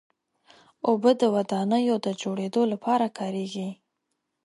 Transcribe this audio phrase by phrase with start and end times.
[0.89, 3.69] اوبه د ودانیو د جوړېدو لپاره کارېږي.